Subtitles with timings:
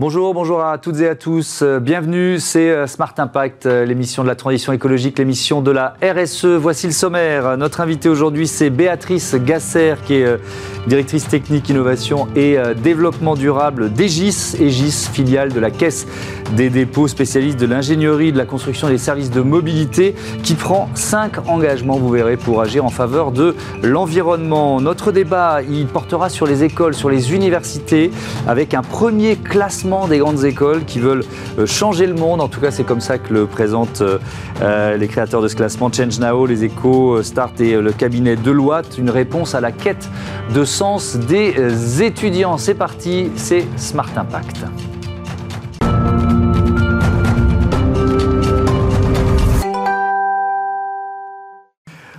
[0.00, 1.58] Bonjour, bonjour à toutes et à tous.
[1.60, 5.96] Euh, bienvenue, c'est euh, Smart Impact, euh, l'émission de la transition écologique, l'émission de la
[6.00, 6.44] RSE.
[6.44, 7.56] Voici le sommaire.
[7.56, 10.38] Notre invité aujourd'hui, c'est Béatrice Gasser, qui est
[10.86, 16.06] directrice technique, innovation et développement durable d'Egis, Egis, filiale de la Caisse
[16.52, 20.88] des dépôts, spécialiste de l'ingénierie, de la construction et des services de mobilité, qui prend
[20.94, 24.80] cinq engagements, vous verrez, pour agir en faveur de l'environnement.
[24.80, 28.10] Notre débat, il portera sur les écoles, sur les universités,
[28.46, 31.24] avec un premier classement des grandes écoles qui veulent
[31.58, 32.42] euh, changer le monde.
[32.42, 34.18] En tout cas, c'est comme ça que le présentent euh,
[34.60, 35.90] euh, les créateurs de ce classement.
[35.90, 38.98] Change Now, les échos, Start et le cabinet Deloitte.
[38.98, 40.10] Une réponse à la quête
[40.54, 42.58] de sens des étudiants.
[42.58, 44.58] C'est parti, c'est Smart Impact.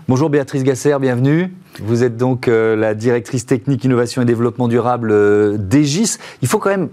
[0.07, 1.53] Bonjour Béatrice Gasser, bienvenue.
[1.83, 5.13] Vous êtes donc la directrice technique innovation et développement durable
[5.59, 6.17] d'Egis.
[6.41, 6.89] Il faut quand même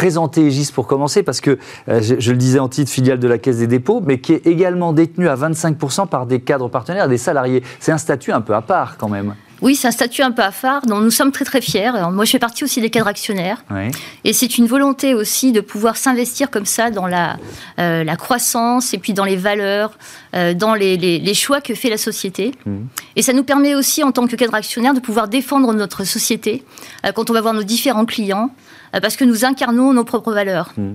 [0.00, 1.58] présenter Egis pour commencer, parce que
[1.90, 4.46] euh, je, le disais en titre, filiale de la Caisse des dépôts, mais qui est
[4.46, 7.62] également détenue à 25% par des cadres partenaires, des salariés.
[7.80, 9.34] C'est un statut un peu à part quand même.
[9.60, 11.92] Oui, c'est un statut un peu à part dont nous sommes très très fiers.
[12.12, 13.62] moi, je fais partie aussi des cadres actionnaires.
[14.24, 17.36] Et c'est une volonté aussi de pouvoir s'investir comme ça dans la,
[17.78, 19.98] euh, la croissance et puis dans les valeurs,
[20.34, 22.52] euh, dans les, les, choix que fait la société.
[22.64, 22.76] Mmh.
[23.16, 26.64] Et ça nous permet aussi, en tant que cadre actionnaire, de pouvoir défendre notre société
[27.14, 28.50] quand on va voir nos différents clients,
[28.92, 30.72] parce que nous incarnons nos propres valeurs.
[30.76, 30.94] Hmm.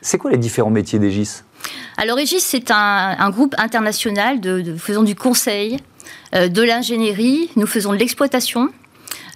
[0.00, 1.42] C'est quoi les différents métiers d'Egis
[1.96, 5.78] Alors Egis, c'est un, groupe international de, faisant du conseil,
[6.34, 8.70] euh, de l'ingénierie, nous faisons de l'exploitation,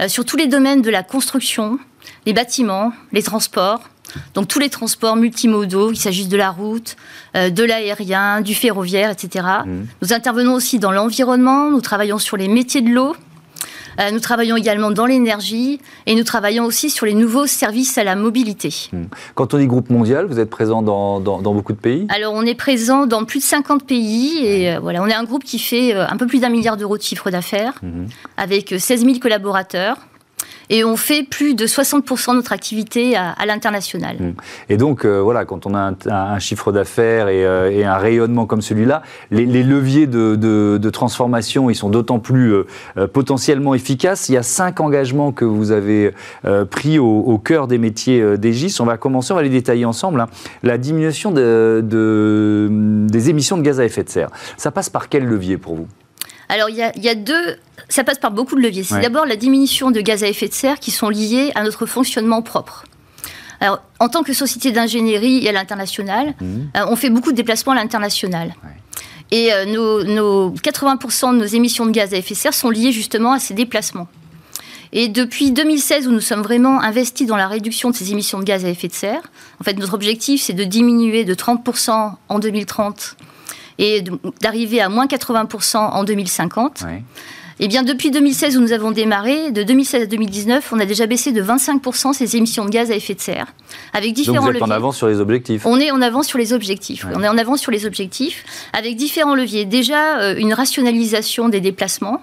[0.01, 1.79] euh, sur tous les domaines de la construction,
[2.27, 3.89] les bâtiments, les transports,
[4.35, 6.97] donc tous les transports multimodaux, qu'il s'agisse de la route,
[7.35, 9.45] de l'aérien, du ferroviaire, etc.
[9.67, 9.85] Hmm.
[10.01, 13.15] Nous intervenons aussi dans l'environnement, nous travaillons sur les métiers de l'eau,
[14.01, 18.05] euh, nous travaillons également dans l'énergie et nous travaillons aussi sur les nouveaux services à
[18.05, 18.75] la mobilité.
[18.93, 19.05] Hmm.
[19.35, 22.07] Quand on dit groupe mondial, vous êtes présent dans, beaucoup de pays?
[22.09, 25.25] Alors on est présent dans plus de 50 pays et euh, voilà, on est un
[25.25, 28.07] groupe qui fait euh, un peu plus d'un milliard d'euros de chiffre d'affaires hmm.
[28.37, 29.99] avec 16 000 collaborateurs
[30.71, 34.17] et on fait plus de 60% de notre activité à, l'international.
[34.19, 34.33] Mmh.
[34.69, 38.63] Et donc, euh, voilà, quand on a un, chiffre d'affaires euh, et, un rayonnement comme
[38.63, 44.29] celui-là, les, leviers de, transformation, ils sont d'autant plus euh, potentiellement efficaces.
[44.29, 46.13] Il y a cinq engagements que vous avez
[46.71, 48.77] pris au, cœur des métiers d'Egis.
[48.81, 50.21] On va commencer, on va les détailler ensemble.
[50.21, 50.29] Hein.
[50.63, 51.85] La diminution de,
[53.09, 54.31] des émissions de gaz à effet de serre.
[54.57, 55.87] Ça passe par quel levier pour vous?
[56.49, 57.57] Alors, il y, a, deux.
[57.89, 58.83] Ça passe par beaucoup de leviers.
[58.83, 61.87] C'est d'abord la diminution de gaz à effet de serre qui sont liés à notre
[61.87, 62.85] fonctionnement propre.
[63.61, 66.45] Alors, en tant que société d'ingénierie et à l'international, mmh.
[66.77, 68.55] euh, on fait beaucoup de déplacements à l'international.
[69.31, 69.65] Et euh,
[70.05, 73.39] nos, 80% de nos émissions de gaz à effet de serre sont liées justement à
[73.39, 74.09] ces déplacements.
[74.93, 78.45] Et depuis 2016, où nous sommes vraiment investis dans la réduction de ces émissions de
[78.45, 79.23] gaz à effet de serre,
[79.61, 83.17] en fait, notre objectif, c'est de diminuer de 30% en 2030
[83.79, 84.05] et
[84.41, 86.85] d'arriver à moins 80% en 2050.
[87.59, 91.07] Eh bien, depuis 2016 où nous avons démarré, de 2016 à 2019, on a déjà
[91.07, 93.47] baissé de 25% ces émissions de gaz à effet de serre,
[93.95, 95.65] avec différents Donc vous êtes en avance sur les objectifs.
[95.65, 97.07] On est en avance sur les objectifs.
[97.15, 99.65] On est en avance sur les objectifs, avec différents leviers.
[99.65, 102.23] Déjà, euh, une rationalisation des déplacements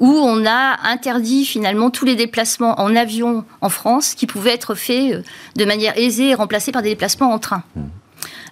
[0.00, 4.74] où on a interdit finalement tous les déplacements en avion en France qui pouvaient être
[4.74, 5.22] faits euh,
[5.56, 7.62] de manière aisée et remplacés par des déplacements en train.
[7.76, 7.82] Hmm.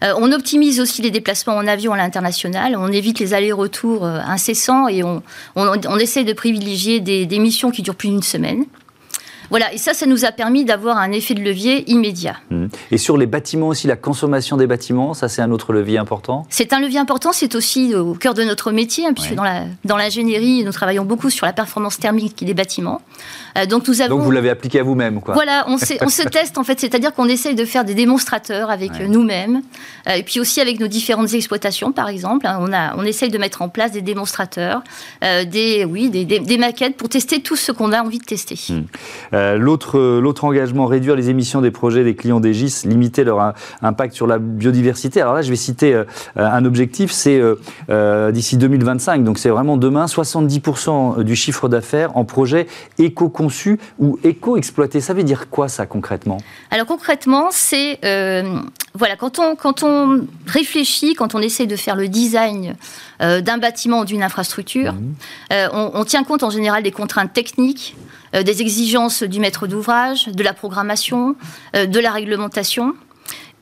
[0.02, 2.76] Euh, on optimise aussi les déplacements en avion à l'international.
[2.76, 5.22] On évite les allers-retours euh, incessants et on,
[5.56, 8.64] on, essaie de privilégier des missions qui durent plus d'une semaine.
[9.50, 12.36] Voilà, et ça, ça nous a permis d'avoir un effet de levier immédiat.
[12.50, 12.66] Mmh.
[12.90, 16.46] Et sur les bâtiments aussi, la consommation des bâtiments, ça c'est un autre levier important?
[16.48, 20.64] C'est un levier important, c'est aussi au cœur de notre métier, hein, puisque dans l'ingénierie,
[20.64, 23.02] nous travaillons beaucoup sur la performance thermique des bâtiments.
[23.58, 24.16] Euh, donc, nous avons...
[24.16, 25.34] donc vous l'avez appliqué à vous-même quoi.
[25.34, 28.92] Voilà, on, on se teste en fait, c'est-à-dire qu'on essaye de faire des démonstrateurs avec
[29.00, 29.62] nous-mêmes,
[30.08, 32.46] euh, et puis aussi avec nos différentes exploitations par exemple.
[32.46, 34.82] Hein, on, a, on essaye de mettre en place des démonstrateurs,
[35.24, 38.58] euh, des, oui, des, des, maquettes pour tester tout ce qu'on a envie de tester.
[38.72, 38.80] Mmh.
[39.40, 44.26] Euh, l'autre engagement, réduire les émissions des projets des clients d'Egis, limiter leur impact sur
[44.26, 45.20] la biodiversité.
[45.20, 46.04] Alors là, je vais citer euh,
[46.36, 47.40] un objectif, c'est
[47.90, 52.66] euh, d'ici 2025, donc c'est vraiment demain, 70% du chiffre d'affaires en projet
[52.98, 55.00] éco-conçu ou éco-exploité.
[55.00, 56.38] Ça veut dire quoi ça concrètement?
[56.70, 57.98] Alors concrètement, c'est
[58.92, 62.74] voilà, quand on, quand on réfléchit, quand on essaie de faire le design
[63.20, 65.54] d'un bâtiment ou d'une infrastructure, mmh.
[65.72, 70.26] on, on, tient compte en général des contraintes techniques, euh, des exigences du maître d'ouvrage,
[70.28, 71.36] de la programmation,
[71.76, 72.94] euh, de la réglementation.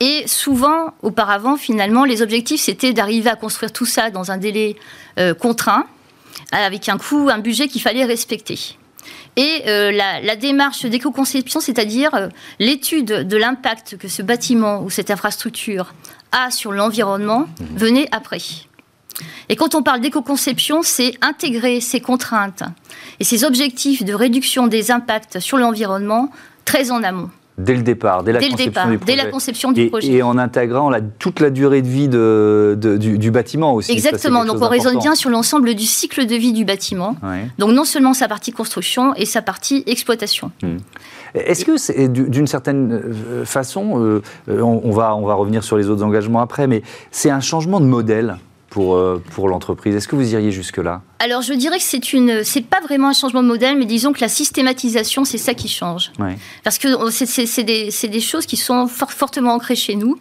[0.00, 4.76] Et souvent, auparavant, finalement, les objectifs, c'était d'arriver à construire tout ça dans un délai
[5.18, 5.86] euh, contraint,
[6.52, 8.58] avec un coût, un budget qu'il fallait respecter.
[9.36, 12.28] Et la, démarche d'éco-conception, c'est-à-dire
[12.58, 15.94] l'étude de l'impact que ce bâtiment ou cette infrastructure
[16.32, 17.64] a sur l'environnement, mmh.
[17.76, 18.40] venait après.
[19.48, 22.62] Et quand on parle d'éco-conception, c'est intégrer ces contraintes
[23.20, 26.30] et ces objectifs de réduction des impacts sur l'environnement
[26.64, 27.30] très en amont.
[27.58, 30.12] Dès le départ, dès la, conception, du dès la conception du projet.
[30.12, 33.90] Et en intégrant toute la durée de vie de, du, bâtiment aussi.
[33.90, 37.16] Exactement, donc on raisonne bien sur l'ensemble du cycle de vie du bâtiment.
[37.58, 40.52] Donc non seulement sa partie construction et sa partie exploitation.
[40.62, 40.76] Hmm.
[41.34, 46.02] Est-ce que d'une certaine euh, façon, euh, on, va, on va revenir sur les autres
[46.02, 48.38] engagements après, mais c'est un changement de modèle
[48.78, 49.96] pour, euh, pour l'entreprise.
[49.96, 51.02] Est-ce que vous iriez jusque-là?
[51.18, 54.12] Alors je dirais que c'est une, c'est pas vraiment un changement de modèle, mais disons
[54.12, 56.12] que la systématisation, c'est ça qui change.
[56.62, 60.16] Parce que c'est, des, des, choses qui sont fortement ancrées chez nous.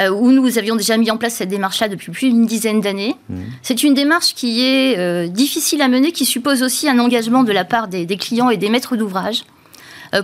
[0.00, 3.16] Euh, où nous avions déjà mis en place cette démarche-là depuis plus d'une dizaine d'années.
[3.28, 3.36] Mmh.
[3.62, 7.50] C'est une démarche qui est euh, difficile à mener, qui suppose aussi un engagement de
[7.50, 9.42] la part des, des clients et des maîtres d'ouvrage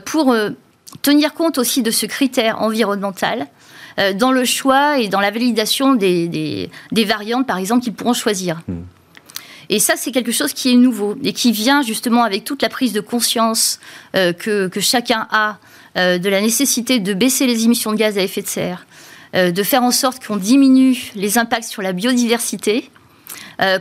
[0.07, 0.35] pour
[1.03, 3.47] tenir compte aussi de ce critère environnemental
[3.99, 6.29] euh, dans le choix et dans la validation des,
[6.91, 8.61] des, variantes, par exemple, qu'ils pourront choisir.
[8.67, 8.83] Hmm.
[9.69, 12.69] Et ça, c'est quelque chose qui est nouveau et qui vient justement avec toute la
[12.69, 13.79] prise de conscience
[14.15, 15.59] euh, que, que, chacun a
[15.97, 18.87] euh, de la nécessité de baisser les émissions de gaz à effet de serre,
[19.35, 22.89] de faire en sorte qu'on diminue les impacts sur la biodiversité,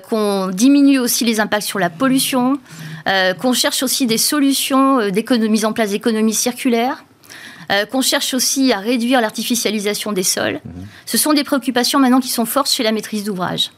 [0.10, 2.58] qu'on diminue aussi les impacts sur la pollution,
[3.06, 7.04] qu'on cherche aussi des solutions d'économies en place d'économie circulaire.
[7.72, 10.60] Euh, qu'on cherche aussi à réduire l'artificialisation des sols.
[10.66, 10.86] Mhm.
[11.06, 13.72] Ce sont des préoccupations maintenant qui sont fortes chez la maîtrise d'ouvrage.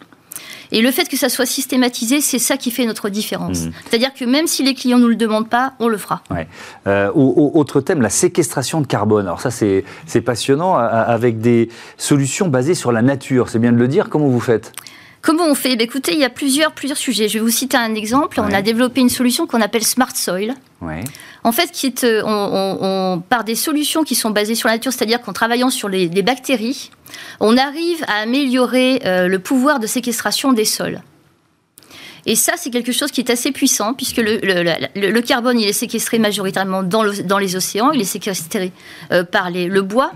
[0.72, 3.66] Et le fait que ça soit systématisé, c'est ça qui fait notre différence.
[3.66, 3.74] Mhm.
[3.88, 6.24] C'est-à-dire que même si les clients ne nous le demandent pas, on le fera.
[6.88, 9.27] Euh, autre thème, la séquestration de carbone.
[9.27, 9.83] Alors ça, c'est
[10.22, 13.50] passionnant, avec des solutions basées sur la nature.
[13.50, 14.10] C'est bien de le dire.
[14.10, 14.74] Comment vous faites?
[15.25, 15.75] Comment on fait?
[15.75, 17.27] Ben, Écoutez, il y a plusieurs, plusieurs sujets.
[17.27, 18.39] Je vais vous citer un exemple.
[18.39, 20.54] On a développé une solution qu'on appelle Smart Soil.
[21.44, 24.94] En fait, qui est, euh, on, par des solutions qui sont basées sur la nature,
[24.94, 26.92] c'est-à-dire qu'en travaillant sur les, bactéries,
[27.39, 31.01] on arrive à améliorer euh, le pouvoir de séquestration des sols.
[32.25, 36.18] Et ça, c'est quelque chose qui est assez puissant, puisque le, carbone, il est séquestré
[36.18, 38.72] majoritairement dans, les océans, il est séquestré
[39.12, 40.12] euh, par le bois.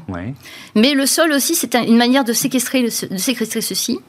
[0.75, 3.99] Mais le sol aussi, c'est une manière de séquestrer, de séquestrer ceci.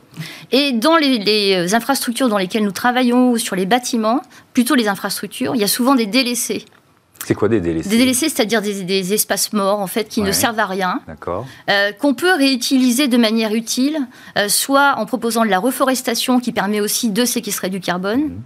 [0.50, 4.22] Et dans les, infrastructures dans lesquelles nous travaillons, ou sur les bâtiments,
[4.54, 6.64] plutôt les infrastructures, il y a souvent des délaissés.
[7.26, 10.58] C'est quoi des délaissés Des délaissés, c'est-à-dire des, espaces morts, en fait, qui ne servent
[10.58, 11.00] à rien.
[11.68, 13.98] Euh, qu'on peut réutiliser de manière utile,
[14.38, 18.22] euh, soit en proposant de la reforestation qui permet aussi de séquestrer du carbone.
[18.22, 18.42] Mhm.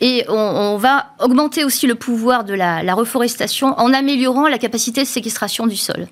[0.00, 5.02] Et on, va augmenter aussi le pouvoir de la, la, reforestation en améliorant la capacité
[5.02, 6.08] de séquestration du sol.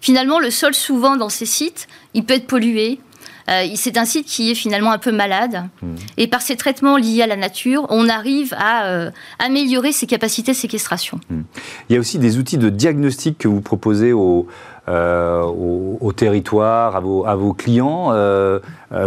[0.00, 3.00] Finalement, le sol, souvent dans ces sites, il peut être pollué,
[3.48, 5.64] euh, c'est un site qui est finalement un peu malade.
[5.82, 5.94] Hmm.
[6.16, 10.52] Et par ces traitements liés à la nature, on arrive à euh, améliorer ses capacités
[10.52, 11.20] de séquestration.
[11.30, 11.42] Hmm.
[11.88, 14.46] Il y a aussi des outils de diagnostic que vous proposez aux,
[14.88, 18.12] euh, au, territoire, à vos, à vos clients,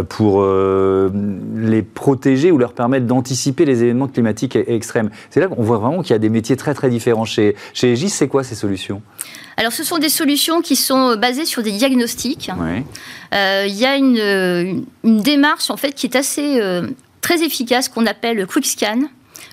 [0.08, 5.10] pour les protéger ou leur permettre d'anticiper les événements climatiques e-, extrêmes.
[5.30, 7.24] C'est là qu'on voit vraiment qu'il y a des métiers très très différents.
[7.24, 9.02] Chez, chez Aegis, c'est quoi ces solutions?
[9.58, 12.48] Alors, ce sont des solutions qui sont basées sur des diagnostics.
[13.34, 16.86] Euh, il y a une, démarche en fait qui est assez euh,
[17.20, 19.00] très efficace qu'on appelle Quick Scan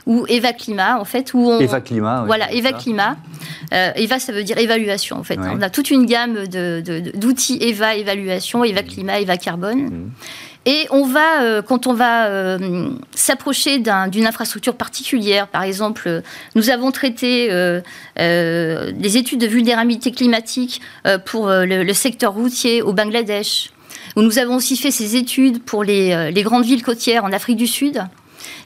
[0.06, 3.18] ou Eva Climat en fait où on Eva Climat voilà Eva Climat
[3.74, 5.40] euh, Eva ça veut dire évaluation en fait.
[5.40, 10.12] On a toute une gamme d'outils Eva évaluation Eva Climat Eva carbone mmh.
[10.66, 16.24] Et on va, euh, quand on va euh, s'approcher d'une infrastructure particulière, par exemple,
[16.56, 17.82] nous avons traité euh,
[18.18, 20.82] des études de vulnérabilité climatique
[21.26, 23.70] pour le, secteur routier au Bangladesh,
[24.16, 27.68] où nous avons aussi fait ces études pour les, grandes villes côtières en Afrique du
[27.68, 28.04] Sud.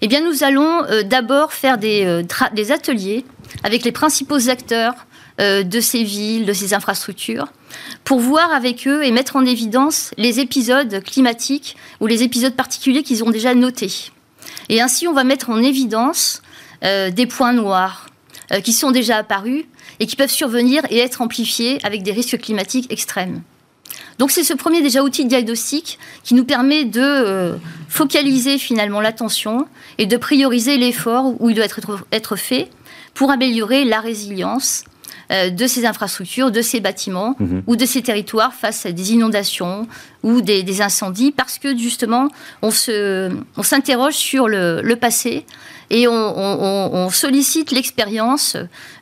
[0.02, 3.26] Eh bien, nous allons d'abord faire des ateliers
[3.64, 4.96] avec les principaux acteurs
[5.40, 7.48] euh, de ces villes, de ces infrastructures,
[8.04, 13.04] pour voir avec eux et mettre en évidence les épisodes climatiques ou les épisodes particuliers
[13.04, 14.12] qu'ils ont déjà notés.
[14.68, 16.42] Et ainsi, on va mettre en évidence
[16.84, 18.08] euh, des points noirs
[18.52, 19.64] euh, qui sont déjà apparus
[20.02, 23.42] et qui peuvent survenir et être amplifiés avec des risques climatiques extrêmes.
[24.18, 29.68] Donc c'est ce premier déjà outil de diagnostic qui nous permet de focaliser finalement l'attention
[29.98, 31.80] et de prioriser l'effort où il doit être,
[32.12, 32.70] être fait
[33.14, 34.84] pour améliorer la résilience
[35.32, 37.62] euh, de ces infrastructures, de ces bâtiments mhm.
[37.68, 39.88] ou de ces territoires face à des inondations
[40.24, 42.30] ou des, incendies, parce que justement,
[42.62, 45.46] on s'interroge on sur le, passé
[45.90, 48.56] et on, sollicite l'expérience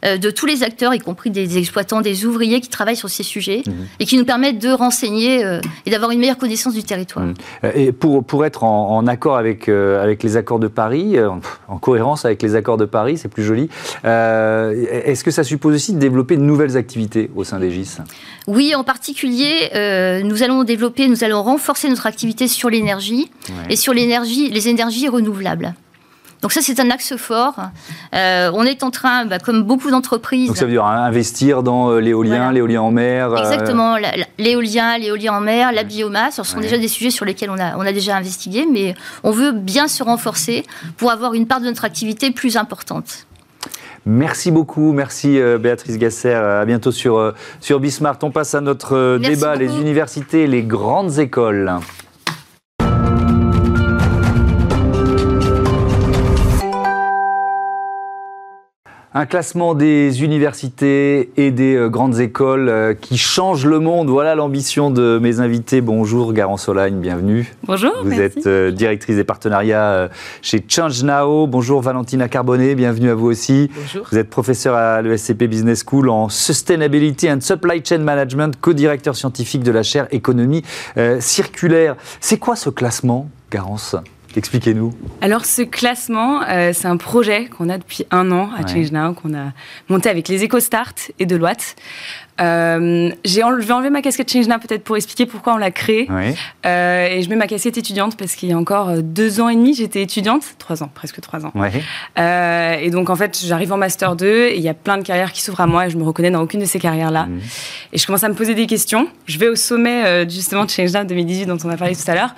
[0.05, 3.23] euh, de tous les acteurs, y compris des exploitants, des ouvriers qui travaillent sur ces
[3.23, 3.87] sujets mhm.
[3.99, 7.25] et qui nous permettent de renseigner euh, et d'avoir une meilleure connaissance du territoire.
[7.25, 7.35] Mhm.
[7.75, 11.15] Et pour, pour être en, accord avec, avec les accords de Paris,
[11.67, 13.69] en cohérence avec les accords de Paris, c'est plus joli,
[14.03, 17.97] est-ce que ça suppose aussi de développer de nouvelles activités au sein des GIS?
[18.47, 19.69] Oui, en particulier,
[20.23, 23.29] nous allons développer, nous allons renforcer notre activité sur l'énergie
[23.69, 25.73] et sur l'énergie, les énergies renouvelables.
[26.41, 27.55] Donc ça, c'est un axe fort.
[28.13, 30.47] Euh, on est en train, bah, comme beaucoup d'entreprises...
[30.47, 33.95] Donc ça veut dire investir dans euh, l'éolien, l'éolien en mer euh, Exactement,
[34.37, 36.35] l'éolien, l'éolien en mer, la biomasse.
[36.35, 39.31] Ce sont déjà des sujets sur lesquels on a, on a déjà investigué, mais on
[39.31, 40.63] veut bien se renforcer
[40.97, 43.25] pour avoir une part de notre activité plus importante.
[44.05, 46.31] Merci beaucoup, merci Béatrice Gasser.
[46.31, 48.17] À bientôt sur, sur Bismart.
[48.21, 51.73] On passe à notre débat, les universités, les grandes écoles.
[59.17, 64.09] Un classement des universités et des euh, grandes écoles euh, qui change le monde.
[64.09, 65.81] Voilà l'ambition de mes invités.
[65.81, 67.51] Bonjour Garance Solagne, bienvenue.
[67.63, 67.93] Bonjour.
[68.03, 70.07] Vous êtes euh, directrice des partenariats
[70.43, 71.47] chez Change Now.
[71.47, 73.71] Bonjour Valentina Carbonnet, bienvenue à vous aussi.
[73.75, 74.05] Bonjour.
[74.11, 79.63] Vous êtes professeur à l'ESCP Business School en Sustainability and Supply Chain Management, co-directeur scientifique
[79.63, 80.61] de la chaire économie
[81.19, 81.95] circulaire.
[82.19, 83.95] C'est quoi ce classement, Garance?
[84.37, 84.93] Expliquez-nous.
[85.21, 89.13] Alors, ce classement, euh, c'est un projet qu'on a depuis un an à Change Now,
[89.13, 89.51] qu'on a
[89.89, 91.75] monté avec les EcoStart et Deloitte.
[92.39, 95.71] Euh, j'ai je vais enlever ma casquette Change Now peut-être pour expliquer pourquoi on l'a
[95.71, 96.07] créé.
[96.67, 99.55] Euh, et je mets ma casquette étudiante parce qu'il y a encore deux ans et
[99.55, 100.43] demi, j'étais étudiante.
[100.59, 101.51] Trois ans, presque trois ans.
[102.15, 105.31] et donc, en fait, j'arrive en Master 2 et il y a plein de carrières
[105.31, 107.25] qui s'ouvrent à moi et je me reconnais dans aucune de ces carrières-là.
[107.25, 107.39] Mmh.
[107.93, 109.07] Et je commence à me poser des questions.
[109.25, 112.13] Je vais au sommet justement de Change Now 2018 dont on a parlé tout à
[112.13, 112.35] l'heure.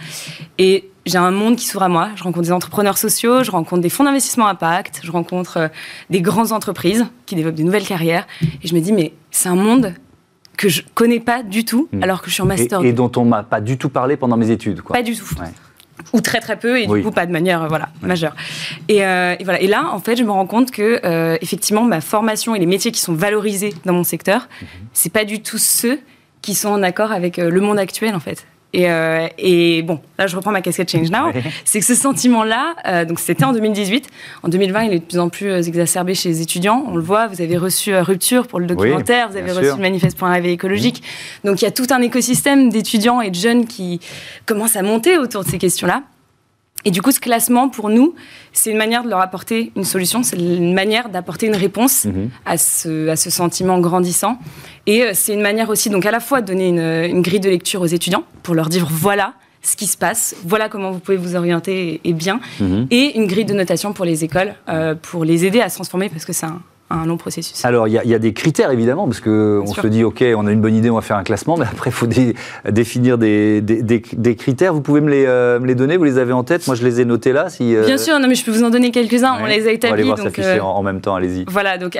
[0.57, 2.09] Et j'ai un monde qui s'ouvre à moi.
[2.15, 5.67] Je rencontre des entrepreneurs sociaux, je rencontre des fonds d'investissement impact, je rencontre euh,
[6.09, 8.27] des grandes entreprises qui développent des nouvelles carrières.
[8.41, 9.93] Et je me dis, mais c'est un monde
[10.57, 12.03] que je connais pas du tout, hmm.
[12.03, 12.83] alors que je suis en master.
[12.83, 14.95] Et, dont on m'a pas du tout parlé pendant mes études, quoi.
[14.95, 15.25] Pas du tout.
[16.13, 18.33] Ou très très peu, et du coup pas de manière voilà, majeure.
[18.89, 19.61] Euh, et, voilà.
[19.61, 22.65] Et là, en fait, je me rends compte que, euh, effectivement, ma formation et les
[22.65, 24.69] métiers qui sont valorisés dans mon secteur, ce mhm.
[24.93, 25.99] c'est pas du tout ceux
[26.41, 28.45] qui sont en accord avec le monde actuel, en fait.
[28.75, 31.31] Euh, et, bon, là je reprends ma casquette Change Now,
[31.65, 34.07] c'est que ce sentiment-là, euh, donc c'était en 2018,
[34.43, 37.01] en 2020 il est de plus en plus euh, exacerbé chez les étudiants, on le
[37.01, 40.33] voit, vous avez reçu Rupture pour le documentaire, vous avez reçu le manifeste pour un
[40.33, 41.01] réveil écologique,
[41.43, 43.99] donc il y a tout un écosystème d'étudiants et de jeunes qui
[44.45, 46.03] commencent à monter autour de ces questions-là.
[46.85, 48.15] Et du coup, ce classement, pour nous,
[48.53, 52.29] c'est une manière de leur apporter une solution, c'est une manière d'apporter une réponse mhm.
[52.45, 54.39] à, ce, à, ce, sentiment grandissant.
[54.85, 57.49] Et euh, c'est une manière aussi, donc à la fois de donner une, grille de
[57.49, 61.17] lecture aux étudiants pour leur dire voilà ce qui se passe, voilà comment vous pouvez
[61.17, 62.87] vous orienter et, bien, mhm.
[62.91, 66.07] et une grille de notation pour les écoles, euh, pour les aider à se transformer,
[66.07, 67.63] parce que c'est un, un long processus.
[67.65, 70.61] Alors, il y, a des critères, évidemment, parce qu'on se dit, OK, on a une
[70.61, 72.07] bonne idée, on va faire un classement, mais après, il faut
[72.67, 74.73] définir des, des, critères.
[74.73, 76.65] Vous pouvez me les, euh, me les, donner Vous les avez en tête?
[76.65, 77.49] Moi, je les ai notés là.
[77.49, 79.37] Si, euh, Bien sûr, non, mais je peux vous en donner quelques-uns.
[79.39, 79.91] On les a établis.
[79.91, 81.45] On va les voir s'afficher euh, en, même temps, allez-y.
[81.47, 81.97] Voilà, donc,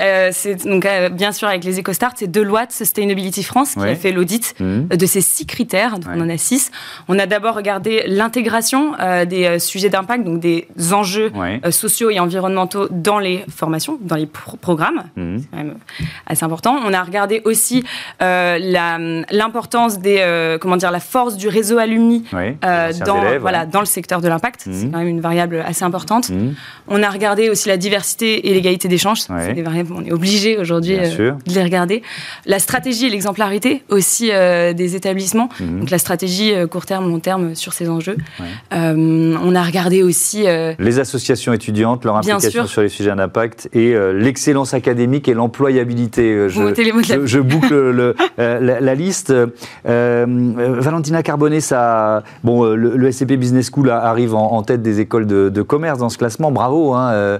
[0.64, 4.96] donc bien sûr, avec les EcoStart, c'est Deloitte Sustainability France qui a fait l'audit mmh.
[4.96, 5.98] de ces six critères.
[5.98, 6.70] Donc, on en a six.
[7.08, 8.92] On a d'abord regardé l'intégration
[9.28, 11.30] des sujets d'impact, donc des enjeux
[11.70, 14.79] sociaux et environnementaux dans les formations, dans les programmes
[15.16, 15.40] Mhm.
[15.40, 15.74] C'est quand même
[16.26, 16.76] assez important.
[16.84, 17.84] On a regardé aussi
[18.22, 23.80] euh, l'importance des, euh, comment dire, la force du réseau alumni euh, dans, voilà, dans
[23.80, 24.62] le secteur de l'impact.
[24.64, 24.92] C'est mhm.
[24.92, 26.30] quand même une variable assez importante.
[26.30, 26.54] Mhm.
[26.88, 29.20] On a regardé aussi la diversité et l'égalité d'échange.
[29.20, 32.02] C'est des variables, on est obligé aujourd'hui de les regarder.
[32.46, 35.48] La stratégie et l'exemplarité aussi des établissements.
[35.60, 38.16] Donc la stratégie court terme, long terme sur ces enjeux.
[38.70, 40.44] on a regardé aussi
[40.78, 46.32] les associations étudiantes, leur implication sur les sujets d'impact et l'excellence académique et l'employabilité.
[46.34, 49.32] Euh, je, boucle le, euh, la, liste.
[49.86, 50.26] Euh,
[50.80, 55.98] Valentina Carbonet, ça, bon, le, SCP Business School arrive en, tête des écoles de, commerce
[55.98, 56.50] dans ce classement.
[56.50, 57.38] Bravo, hein,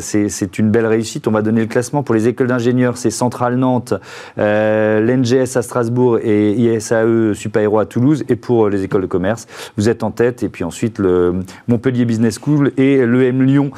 [0.00, 1.26] c'est une belle réussite.
[1.28, 2.96] On va donner le classement pour les écoles d'ingénieurs.
[2.96, 3.94] C'est Centrale Nantes,
[4.36, 8.24] l'NGS à Strasbourg et ISAE Supaéro à Toulouse.
[8.28, 10.42] Et pour les écoles de commerce, vous êtes en tête.
[10.42, 11.34] Et puis ensuite, le
[11.68, 13.70] Montpellier Business School et l'EM Lyon.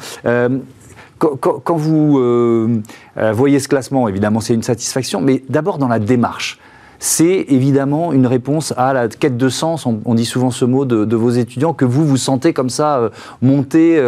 [1.17, 2.81] Quand, vous euh,
[3.17, 6.59] euh, voyez ce classement, évidemment, c'est une satisfaction, mais d'abord dans la démarche.
[6.99, 11.15] C'est évidemment une réponse à la quête de sens, on, dit souvent ce mot de,
[11.15, 13.09] vos étudiants, que vous vous sentez comme ça euh,
[13.41, 14.01] monter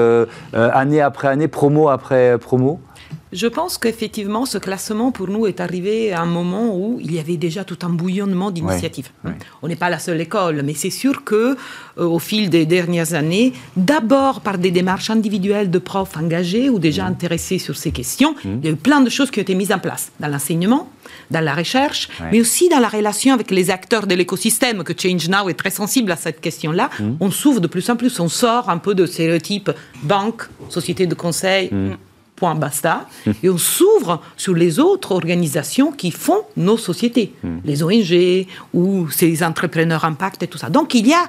[0.54, 2.80] année après année, promo après promo
[3.34, 7.20] Je pense qu'effectivement, ce classement pour nous est arrivé à un moment où il y
[7.20, 9.10] avait déjà tout un bouillonnement d'initiatives.
[9.62, 11.58] On n'est pas la seule école, mais c'est sûr que
[11.98, 16.80] euh, au fil des dernières années, d'abord par des démarches individuelles de profs engagés ou
[16.80, 17.08] déjà mmh.
[17.08, 18.50] intéressés sur ces questions, mmh.
[18.60, 20.90] il y a eu plein de choses qui ont été mises en place dans l'enseignement,
[21.30, 25.28] dans la recherche, mais aussi dans la relation avec les acteurs de l'écosystème, que Change
[25.28, 26.90] Now est très sensible à cette question-là.
[27.00, 27.12] Mmh.
[27.20, 29.72] On s'ouvre de plus en plus, on sort un peu de stéréotypes
[30.04, 31.70] banque, société de conseil,
[32.38, 33.08] point basta,
[33.44, 37.34] et on s'ouvre sur les autres organisations qui font nos sociétés,
[37.66, 40.70] les ONG ou ces entrepreneurs impact et tout ça.
[40.70, 41.28] Donc il y a,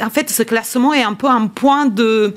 [0.00, 2.34] en fait, ce classement est un peu un point de,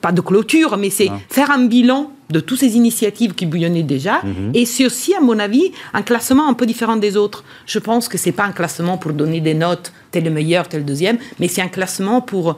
[0.00, 4.20] pas de clôture, mais c'est faire un bilan de toutes ces initiatives qui bouillonnaient déjà.
[4.22, 4.52] Mhm.
[4.54, 7.44] Et c'est aussi, à mon avis, un classement un peu différent des autres.
[7.66, 10.80] Je pense que c'est pas un classement pour donner des notes, tel le meilleur, tel
[10.80, 12.56] le deuxième, mais c'est un classement pour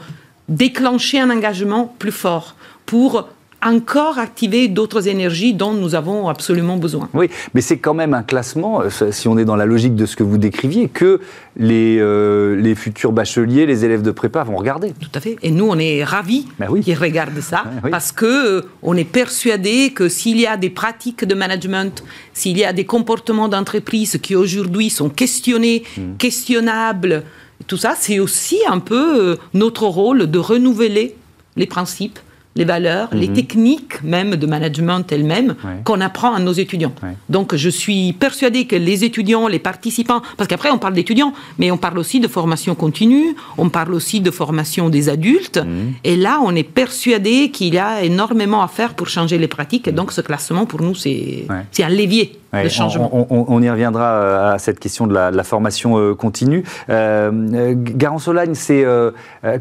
[0.49, 2.55] déclencher un engagement plus fort,
[2.87, 3.29] pour
[3.63, 7.09] encore activer d'autres énergies dont nous avons absolument besoin.
[7.15, 10.07] Oui, mais c'est quand même un classement, euh, si on est dans la logique de
[10.07, 11.21] ce que vous décriviez, que
[11.57, 14.93] les, euh, les futurs bacheliers, les élèves de prépa vont regarder.
[15.01, 15.37] Tout à fait.
[15.43, 19.93] Et nous, on est ravis ben qu'ils regardent ça, parce que euh, on est persuadé
[19.95, 24.37] que s'il y a des pratiques de management, s'il y a des comportements d'entreprise qui
[24.37, 26.17] aujourd'hui sont questionnés, hmm.
[26.19, 27.25] questionnables,
[27.67, 31.17] tout ça, c'est aussi un peu notre rôle de renouveler
[31.57, 32.19] les principes
[32.57, 33.35] les valeurs, les mhm.
[33.35, 36.93] techniques même de management elles-mêmes qu'on apprend à nos étudiants.
[37.29, 41.71] Donc je suis persuadée que les étudiants, les participants, parce qu'après on parle d'étudiants, mais
[41.71, 45.93] on parle aussi de formation continue, on parle aussi de formation des adultes, mhm.
[46.05, 49.89] et là on est persuadé qu'il y a énormément à faire pour changer les pratiques,
[49.89, 51.47] et donc ce classement pour nous c'est
[51.81, 53.11] un levier de changement.
[53.31, 56.65] On, y reviendra euh, à cette question de la, formation euh, continue.
[56.89, 58.85] Euh, euh Garant Solagne, c'est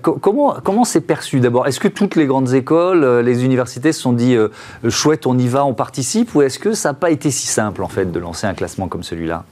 [0.02, 1.68] comment comment c'est perçu d'abord?
[1.68, 4.50] Est-ce que toutes les grandes écoles euh, les universités se sont dit euh,
[4.90, 7.84] chouette, on y va, on participe Ou est-ce que ça n'a pas été si simple,
[7.84, 9.44] en fait, de lancer un classement comme celui-là?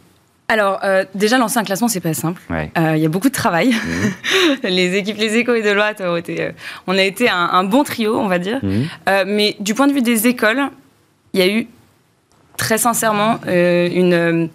[0.49, 2.41] Alors, euh, déjà, lancer un classement, c'est pas simple.
[2.49, 3.69] Il y a beaucoup de travail.
[3.69, 4.55] Mhm.
[4.63, 6.51] les équipes, les échos et ont été,
[6.85, 8.59] on a été un, bon trio, on va dire.
[8.61, 8.87] Mhm.
[9.27, 10.69] mais du point de vue des écoles,
[11.33, 11.67] il y a eu
[12.57, 14.49] très sincèrement une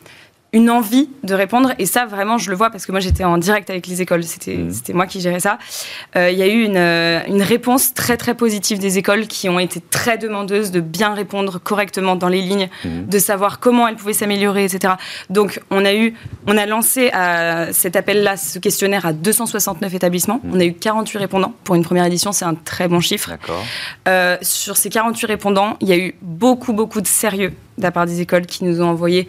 [0.53, 1.73] une envie de répondre.
[1.79, 4.25] Et ça, vraiment, je le vois parce que moi, j'étais en direct avec les écoles.
[4.25, 4.95] C'était mmh.
[4.95, 5.59] moi qui gérais ça.
[6.17, 9.49] Euh, il y a eu une, euh, une, réponse très, très positive des écoles qui
[9.49, 13.07] ont été très demandeuses de bien répondre correctement dans les lignes, mmh.
[13.07, 14.95] de savoir comment elles pouvaient s'améliorer, etc.
[15.29, 16.15] Donc, on a eu,
[16.47, 20.41] on a lancé à cet appel-là, ce questionnaire à 269 établissements.
[20.43, 20.51] Mmh.
[20.55, 21.55] On a eu 48 répondants.
[21.65, 23.33] Pour une première édition, c'est un très bon chiffre.
[24.09, 27.91] Euh, sur ces 48 répondants, il y a eu beaucoup, beaucoup de sérieux de la
[27.91, 29.29] part des écoles qui nous ont envoyé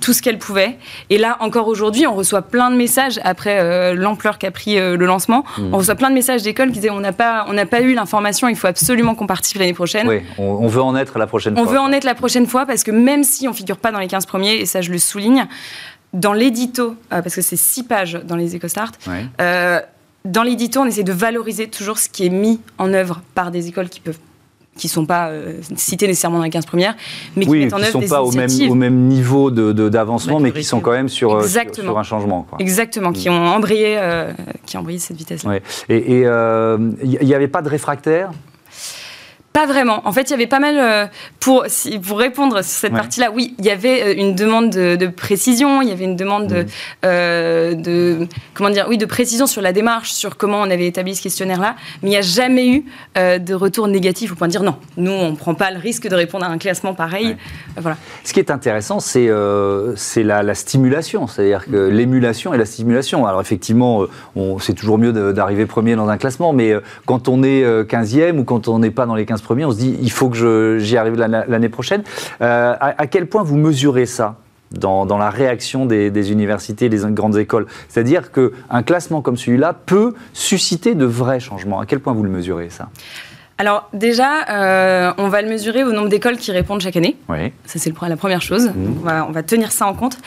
[0.00, 0.78] tout ce qu'elle pouvait.
[1.10, 4.96] Et là, encore aujourd'hui, on reçoit plein de messages après euh, l'ampleur qu'a pris euh,
[4.96, 5.44] le lancement.
[5.58, 5.74] Hmm.
[5.74, 7.94] On reçoit plein de messages d'écoles qui disaient on n'a pas, on n'a pas eu
[7.94, 10.08] l'information, il faut absolument qu'on participe l'année prochaine.
[10.08, 11.64] Oui, on, veut en être la prochaine fois.
[11.64, 14.00] On veut en être la prochaine fois parce que même si on figure pas dans
[14.00, 15.46] les 15 premiers, et ça je le souligne,
[16.12, 18.92] dans l'édito, euh, parce que c'est 6 pages dans les EcoStart,
[20.26, 23.68] dans l'édito, on essaie de valoriser toujours ce qui est mis en œuvre par des
[23.68, 24.18] écoles qui peuvent
[24.76, 26.94] qui ne sont pas euh, citées nécessairement dans les 15 premières,
[27.34, 30.64] mais qui mettent en œuvre sont pas au même, au même niveau d'avancement, mais qui
[30.64, 32.46] sont quand même sur, euh, sur, un changement.
[32.58, 33.32] Exactement, qui mm.
[33.32, 34.32] ont embrayé, euh,
[34.64, 35.58] qui ont embrayé cette vitesse-là.
[35.88, 38.30] Et il n'y avait pas de réfractaires?
[39.56, 40.02] Pas vraiment.
[40.04, 41.06] En fait, il y avait pas mal euh,
[41.40, 41.64] pour
[42.06, 43.30] pour répondre sur cette partie-là.
[43.34, 46.66] Oui, il y avait euh, une demande de, précision, il y avait une demande de,
[47.06, 51.14] euh, de, comment dire, oui, de précision sur la démarche, sur comment on avait établi
[51.14, 51.74] ce questionnaire-là.
[52.02, 52.84] Mais il n'y a jamais eu
[53.16, 54.76] de retour négatif au point de dire non.
[54.98, 57.34] Nous, on ne prend pas le risque de répondre à un classement pareil.
[57.78, 57.96] Voilà.
[58.24, 59.30] Ce qui est intéressant, c'est
[59.96, 63.24] c'est la, la, stimulation, c'est-à-dire que l'émulation et la stimulation.
[63.24, 64.04] Alors effectivement,
[64.60, 66.74] c'est toujours mieux d'arriver premier dans un classement, mais
[67.06, 69.78] quand on est 15e ou quand on n'est pas dans les 15 premier, on se
[69.78, 72.02] dit il faut que j'y arrive l'année prochaine.
[72.42, 74.34] Euh, à, quel point vous mesurez ça
[74.72, 77.66] dans, la réaction des, universités, des grandes écoles?
[77.88, 81.78] C'est-à-dire qu'un classement comme celui-là peut susciter de vrais changements.
[81.78, 82.88] À quel point vous le mesurez ça?
[83.58, 87.16] Alors déjà, euh, on va le mesurer au nombre d'écoles qui répondent chaque année.
[87.28, 87.52] Oui.
[87.64, 88.68] Ça c'est la première chose.
[88.68, 89.08] Mmh.
[89.28, 90.18] On, va, tenir ça en compte.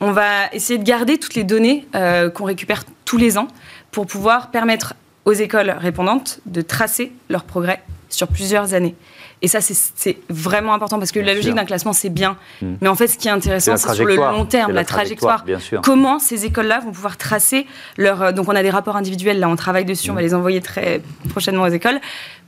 [0.00, 3.48] On va essayer de garder toutes les données euh, qu'on récupère tous les ans
[3.90, 8.94] pour pouvoir permettre aux écoles répondantes de tracer leur progrès sur plusieurs années.
[9.42, 12.36] Et ça, c'est vraiment important parce que la logique d'un classement, c'est bien.
[12.62, 12.76] Hmm.
[12.80, 15.44] Mais en fait, ce qui est intéressant, c'est sur le long terme, la, trajectoire.
[15.82, 17.66] Comment ces écoles-là vont pouvoir tracer
[17.98, 18.22] leur.
[18.22, 20.24] Euh, donc, on a des rapports individuels, là, on travaille dessus, on va hmm.
[20.24, 22.00] les envoyer très prochainement aux écoles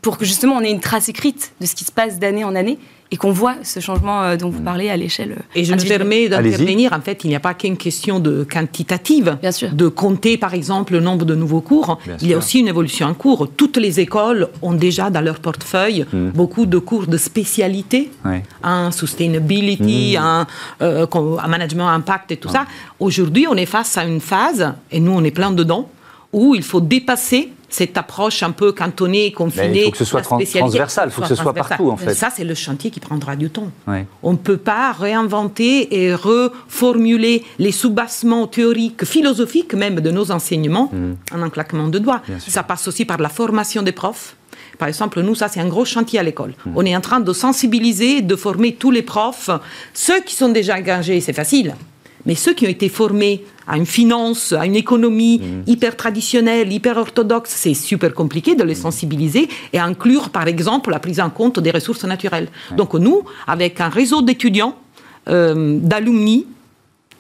[0.03, 2.55] pour que justement on ait une trace écrite de ce qui se passe d'année en
[2.55, 2.79] année
[3.11, 5.33] et qu'on voit ce changement euh, dont vous parlez à l'échelle.
[5.33, 6.93] Euh, et je me permets d'intervenir.
[6.93, 9.71] En fait, il n'y a pas qu'une question de quantitative, Bien sûr.
[9.71, 11.99] de compter par exemple le nombre de nouveaux cours.
[12.21, 13.49] il y a aussi une évolution en cours.
[13.57, 16.31] Toutes les écoles ont déjà dans leur portefeuille hmm.
[16.31, 18.11] beaucoup de cours de spécialité,
[18.63, 20.45] en sustainability, en,
[20.83, 21.07] euh,
[21.49, 22.67] management impact et tout ça.
[23.01, 25.89] Aujourd'hui, on est face à une phase, et nous on est plein dedans,
[26.33, 29.81] où il faut dépasser cette approche un peu cantonnée, confinée.
[29.81, 32.15] il faut que ce soit transversal, il faut que ce soit partout en fait.
[32.15, 33.71] Ça, c'est le chantier qui prendra du temps.
[34.23, 40.91] On ne peut pas réinventer et reformuler les soubassements théoriques, philosophiques même de nos enseignements
[40.93, 41.37] mm.
[41.37, 42.23] en un claquement de doigts.
[42.39, 44.37] Ça passe aussi par la formation des profs.
[44.79, 46.55] Par exemple, nous, ça, c'est un gros chantier à l'école.
[46.65, 46.73] Mm.
[46.77, 49.51] On est en train de sensibiliser, de former tous les profs.
[49.93, 51.75] Ceux qui sont déjà engagés, c'est facile.
[52.29, 55.63] Mais ceux qui ont été formés à une finance, à une économie mmh.
[55.71, 58.83] hyper traditionnelle, hyper orthodoxe, c'est super compliqué de les mmh.
[58.87, 62.49] sensibiliser et inclure, par exemple, la prise en compte des ressources naturelles.
[62.77, 64.77] Donc nous, avec un réseau d'étudiants,
[65.29, 66.47] euh, d'alumni,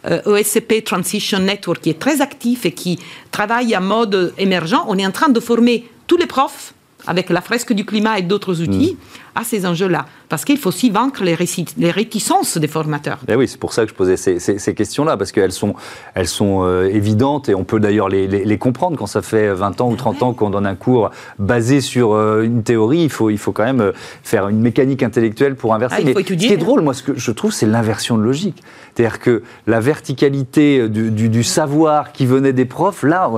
[0.07, 2.99] euh, ESCP Transition Network, qui est très actif et qui
[3.31, 6.75] travaille en mode émergent, on est en train de former tous les profs
[7.07, 9.38] avec la fresque du climat et d'autres outils, mmh.
[9.40, 11.37] à ces enjeux-là parce qu'il faut aussi vaincre les,
[11.79, 13.19] les, réticences des formateurs.
[13.29, 15.75] Et eh oui, c'est pour ça que je posais ces, questions-là, parce qu'elles sont,
[16.14, 19.91] elles sont euh, évidentes et on peut d'ailleurs les, comprendre quand ça fait 20 ans
[19.91, 23.03] ou 30 ans qu'on donne un cours basé sur euh, une théorie.
[23.05, 25.97] Il faut, il faut quand même euh, faire une mécanique intellectuelle pour inverser.
[26.01, 28.62] Ah, Mais ce qui est drôle, moi, ce que je trouve, c'est l'inversion de logique.
[28.95, 33.31] C'est-à-dire que la verticalité du, savoir qui venait des profs, là,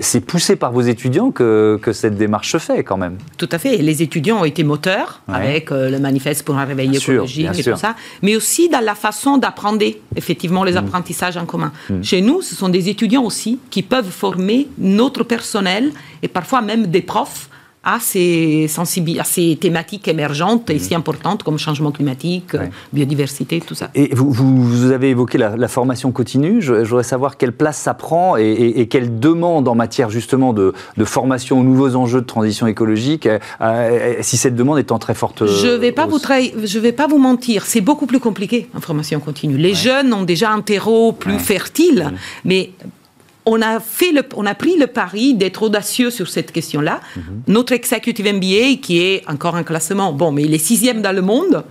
[0.00, 3.18] c'est poussé par vos étudiants que, que, cette démarche se fait quand même.
[3.36, 3.78] Tout à fait.
[3.78, 7.94] Les étudiants ont été moteurs avec le manifeste pour un réveil écologique et tout ça,
[8.22, 9.84] mais aussi dans la façon d'apprendre
[10.16, 10.78] effectivement les mm.
[10.78, 11.72] apprentissages en commun.
[11.88, 12.02] Mm.
[12.02, 16.86] Chez nous, ce sont des étudiants aussi qui peuvent former notre personnel et parfois même
[16.86, 17.48] des profs
[17.88, 18.68] à ces,
[19.18, 20.78] à ces thématiques émergentes et mm.
[20.78, 22.54] si importantes comme changement climatique,
[22.92, 23.88] biodiversité, tout ça.
[23.94, 26.60] Et vous, vous avez évoqué la, formation continue.
[26.60, 30.74] Je, voudrais savoir quelle place ça prend et, quelle demande en matière justement de,
[31.04, 35.14] formation aux nouveaux enjeux de transition écologique, euh, euh, si cette demande est en très
[35.14, 35.46] forte...
[35.46, 38.80] Je ne vais, pas vous je vais pas vous mentir, c'est beaucoup plus compliqué en
[38.80, 39.56] formation continue.
[39.56, 42.12] Les jeunes ont déjà un terreau plus fertile,
[42.44, 42.72] mais
[43.48, 47.00] on a, fait le, on a pris le pari d'être audacieux sur cette question-là.
[47.16, 47.22] Mhm.
[47.48, 51.22] Notre executive MBA, qui est encore un classement, bon, mais il est sixième dans le
[51.22, 51.64] monde,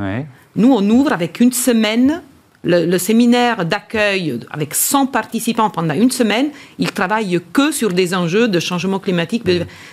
[0.55, 2.23] nous, on ouvre avec une semaine
[2.67, 6.49] le, séminaire d'accueil avec 100 participants pendant une semaine,
[6.79, 9.43] ils travaillent que sur des enjeux de changement climatique.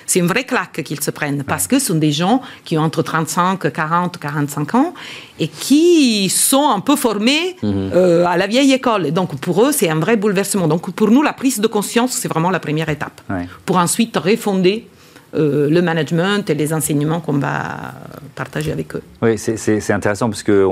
[0.07, 2.83] C'est une vraie claque qu'ils se prennent parce que ce sont des gens qui ont
[2.83, 4.95] entre 35, 40, 45 ans
[5.39, 7.91] et qui sont un peu formés mhm.
[7.95, 9.13] euh, à la vieille école.
[9.13, 10.67] donc pour eux, c'est un vrai bouleversement.
[10.67, 13.21] Donc pour nous, la prise de conscience, c'est vraiment la première étape.
[13.65, 14.89] Pour ensuite refonder
[15.37, 17.95] euh, le management et les enseignements qu'on va
[18.35, 19.03] partager avec eux.
[19.23, 20.69] Oui, c'est intéressant parce que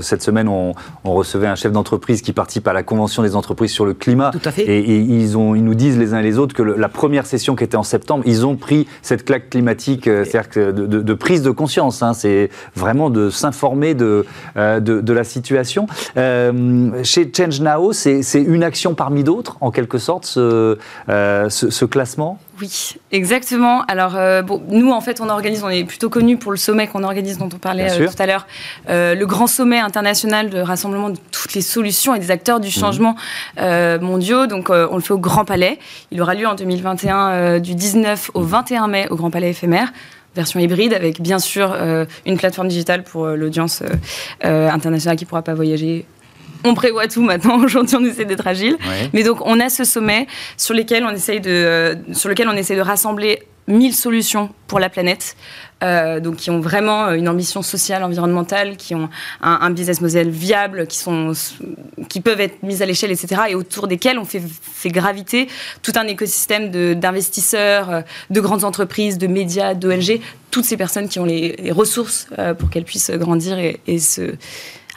[0.00, 3.84] cette semaine, on, recevait un chef d'entreprise qui participe à la Convention des entreprises sur
[3.84, 4.30] le climat.
[4.32, 4.64] Tout à fait.
[4.64, 7.54] Et, ils, ont, ils nous disent les uns et les autres que la première session
[7.54, 11.42] qui était en septembre, ils ont pris cette claque climatique, euh, c'est-à-dire de, de, prise
[11.42, 12.02] de conscience.
[12.02, 14.24] Hein, c'est vraiment de s'informer de,
[14.56, 15.86] euh, de, la situation.
[16.16, 22.38] chez Change Now, c'est une action parmi d'autres, en quelque sorte, ce, ce classement?
[22.62, 23.82] Oui, exactement.
[23.88, 26.86] Alors, euh, bon, nous, en fait, on organise, on est plutôt connu pour le sommet
[26.86, 28.46] qu'on organise, dont on parlait euh, tout à l'heure,
[28.88, 32.68] euh, le grand sommet international de rassemblement de toutes les solutions et des acteurs du
[32.68, 32.72] mhm.
[32.72, 33.16] changement
[33.58, 34.46] mondiaux.
[34.46, 35.80] Donc, on le fait au Grand Palais.
[36.12, 39.92] Il aura lieu en 2021, du 19 au 21 mai, au Grand Palais éphémère
[40.34, 41.76] version hybride avec bien sûr
[42.24, 43.82] une plateforme digitale pour l'audience
[44.42, 46.06] internationale qui ne pourra pas voyager
[46.64, 47.58] on prévoit tout maintenant.
[47.64, 48.76] Aujourd'hui, on essaie d'être agile.
[49.12, 52.56] Mais donc, on a ce sommet sur, lesquels on essaye de, euh, sur lequel on
[52.56, 55.36] essaie de rassembler 1000 solutions pour la planète,
[55.84, 59.08] euh, donc qui ont vraiment euh, une ambition sociale, environnementale, qui ont
[59.40, 61.32] un, business model viable, qui, sont,
[62.08, 65.46] qui peuvent être mises à l'échelle, etc., et autour desquels on fait, fait graviter
[65.82, 70.20] tout un écosystème d'investisseurs, de, grandes entreprises, de médias, d'ONG,
[70.50, 72.26] toutes ces personnes qui ont les, ressources
[72.58, 74.34] pour qu'elles puissent grandir et, et se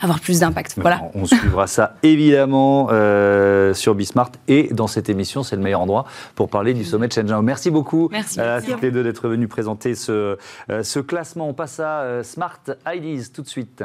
[0.00, 0.74] avoir plus d'impact.
[0.76, 1.10] Voilà.
[1.14, 6.04] On suivra ça évidemment euh, sur Bismart et dans cette émission, c'est le meilleur endroit
[6.34, 7.40] pour parler du sommet de Shenzhen.
[7.42, 8.40] Merci beaucoup Merci.
[8.40, 10.36] à toutes les deux d'être venus présenter ce,
[10.70, 11.48] euh, ce classement.
[11.48, 13.84] On passe à euh, Smart IDs tout de suite.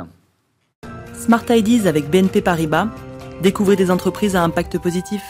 [1.13, 2.87] Smart IDs avec BNP Paribas.
[3.41, 5.21] Découvrez des entreprises à impact positif.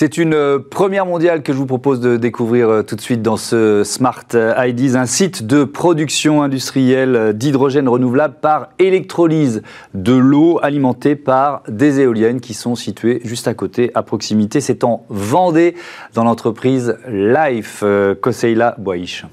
[0.00, 3.20] C'est une euh, première mondiale que je vous propose de découvrir euh, tout de suite
[3.20, 9.60] dans ce Smart IDs, un site de production industrielle euh, d'hydrogène renouvelable par électrolyse
[9.94, 14.60] de l'eau alimentée par des éoliennes qui sont situées juste à côté, à proximité.
[14.60, 15.74] C'est en Vendée,
[16.14, 17.82] dans l'entreprise Life
[18.20, 19.24] Koseila Boish.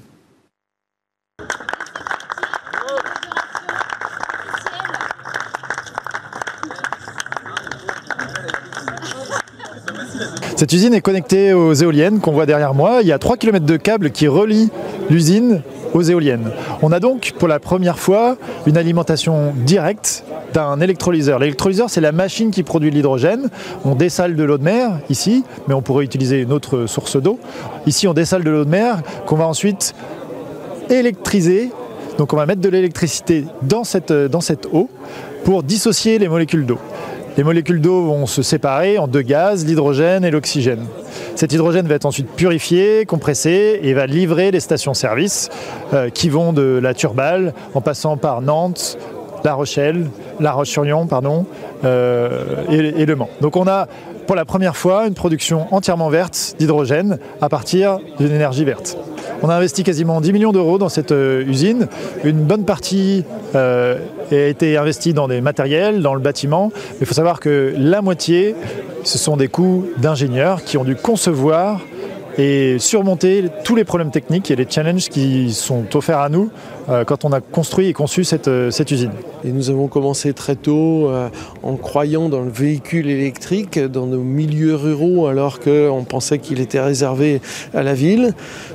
[10.56, 13.00] Cette usine est connectée aux éoliennes qu'on voit derrière moi.
[13.02, 14.70] Il y a 3 km de câbles qui relient
[15.10, 15.60] l'usine
[15.92, 16.50] aux éoliennes.
[16.80, 21.40] On a donc pour la première fois une alimentation directe d'un électrolyseur.
[21.40, 23.50] L'électrolyseur, c'est la machine qui produit l'hydrogène.
[23.84, 27.38] On dessale de l'eau de mer ici, mais on pourrait utiliser une autre source d'eau.
[27.86, 29.94] Ici, on dessale de l'eau de mer qu'on va ensuite
[30.88, 31.70] électriser.
[32.16, 34.88] Donc on va mettre de l'électricité dans cette, dans cette eau
[35.44, 36.78] pour dissocier les molécules d'eau.
[37.36, 40.86] Les molécules d'eau vont se séparer en deux gaz, l'hydrogène et l'oxygène.
[41.34, 45.50] Cet hydrogène va être ensuite purifié, compressé et va livrer les stations-service
[45.92, 48.96] euh, qui vont de la Turballe en passant par Nantes,
[49.44, 50.08] La Rochelle,
[50.40, 51.44] La Roche-sur-Yon, pardon,
[51.84, 53.28] euh, et, et Le Mans.
[53.42, 53.86] Donc on a
[54.26, 58.96] pour la première fois une production entièrement verte d'hydrogène à partir d'une énergie verte.
[59.42, 61.88] On a investi quasiment 10 millions d'euros dans cette euh, usine.
[62.24, 63.98] Une bonne partie euh,
[64.30, 66.72] a été investie dans des matériels, dans le bâtiment.
[66.74, 68.54] Mais il faut savoir que la moitié,
[69.04, 71.80] ce sont des coûts d'ingénieurs qui ont dû concevoir
[72.38, 76.50] et surmonter tous les problèmes techniques et les challenges qui sont offerts à nous
[76.88, 79.10] euh, quand on a construit et conçu cette, euh, cette usine.
[79.44, 81.28] Et nous avons commencé très tôt euh,
[81.64, 86.80] en croyant dans le véhicule électrique, dans nos milieux ruraux, alors qu'on pensait qu'il était
[86.80, 87.40] réservé
[87.74, 88.34] à la ville.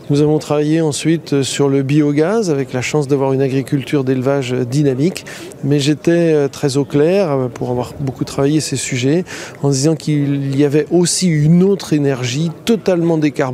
[0.09, 5.25] Nous avons travaillé ensuite sur le biogaz, avec la chance d'avoir une agriculture d'élevage dynamique.
[5.63, 9.23] Mais j'étais très au clair, pour avoir beaucoup travaillé ces sujets,
[9.63, 13.50] en disant qu'il y avait aussi une autre énergie totalement décarbonée,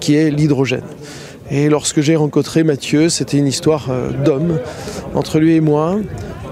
[0.00, 0.82] qui est l'hydrogène.
[1.50, 4.58] Et lorsque j'ai rencontré Mathieu, c'était une histoire euh, d'homme
[5.16, 5.98] entre lui et moi,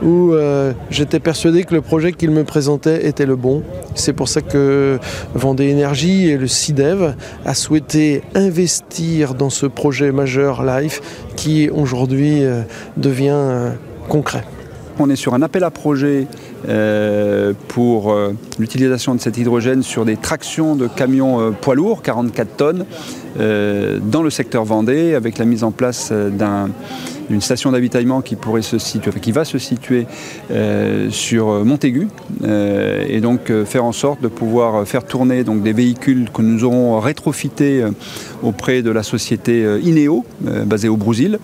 [0.03, 3.62] où euh, j'étais persuadé que le projet qu'il me présentait était le bon.
[3.95, 4.99] C'est pour ça que
[5.35, 7.14] Vendée Énergie et le CIDEV
[7.45, 11.01] a souhaité investir dans ce projet majeur Life
[11.37, 12.62] qui aujourd'hui euh,
[12.97, 13.75] devient
[14.09, 14.43] concret.
[14.99, 16.27] On est sur un appel à projet
[17.68, 18.14] pour
[18.59, 22.85] l'utilisation de cet hydrogène sur des tractions de camions poids lourds, 44 tonnes,
[23.38, 26.31] euh, dans le secteur Vendée avec la mise en place euh,
[27.31, 30.07] d'une station d'avitaillement qui pourrait se situer, qui va se situer
[30.51, 32.09] euh, sur Montaigu,
[32.44, 36.99] et donc faire en sorte de pouvoir faire tourner donc des véhicules que nous aurons
[37.01, 37.85] rétrofités
[38.42, 40.25] auprès de la société Ineo,
[40.66, 41.38] basée au Brésil,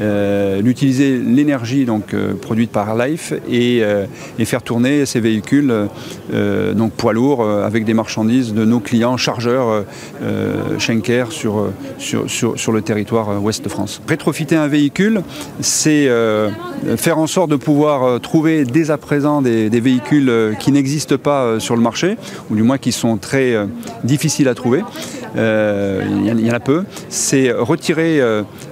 [0.00, 4.06] euh, d'utiliser l'énergie donc euh, produite par Life et, euh,
[4.38, 5.74] et, faire tourner ces véhicules
[6.76, 9.84] donc poids lourds avec des marchandises de nos clients chargeurs
[10.78, 11.72] Schenker sur,
[12.72, 14.00] le territoire ouest de France.
[14.06, 15.22] Rétrofiter un véhicule,
[15.60, 16.08] c'est
[16.96, 21.58] faire en sorte de pouvoir trouver dès à présent des, des véhicules qui n'existent pas
[21.60, 22.16] sur le marché,
[22.50, 23.54] ou du moins qui sont très
[24.04, 24.82] difficiles à trouver.
[25.34, 26.84] Il y, en a peu.
[27.08, 28.20] C'est retirer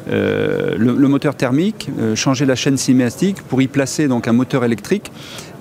[0.07, 4.65] le, le moteur thermique, euh, changer la chaîne cinéastique pour y placer donc un moteur
[4.65, 5.11] électrique,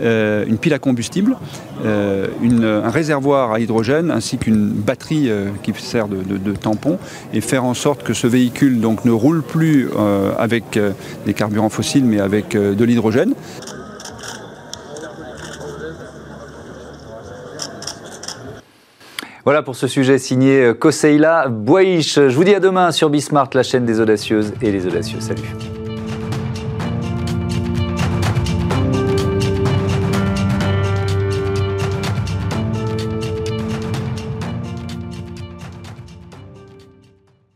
[0.02, 1.38] euh, une pile à combustible,
[1.86, 2.28] euh,
[2.84, 5.30] un réservoir à hydrogène ainsi qu'une batterie
[5.64, 6.98] qui sert de, tampon
[7.34, 9.90] et faire en sorte que ce véhicule donc ne roule plus
[10.38, 10.80] avec
[11.26, 13.34] des carburants fossiles mais avec de l'hydrogène.
[19.46, 22.16] Voilà pour ce sujet signé Koseila Boish.
[22.16, 25.20] Je vous dis à demain sur Bismart, la chaîne des audacieuses et les audacieux.
[25.20, 25.75] Salut.